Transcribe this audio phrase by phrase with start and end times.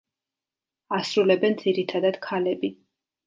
[0.99, 2.73] ასრულებენ ძირითადად ქალები.